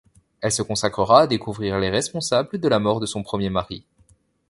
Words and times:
Elle 0.41 0.51
se 0.51 0.63
consacrera 0.63 1.19
à 1.21 1.27
découvrir 1.27 1.77
les 1.77 1.91
responsables 1.91 2.57
de 2.59 2.67
la 2.67 2.79
mort 2.79 2.99
de 2.99 3.05
son 3.05 3.21
premier 3.21 3.51
mari. 3.51 3.85